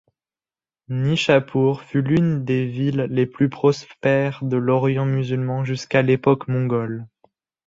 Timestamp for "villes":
2.65-3.05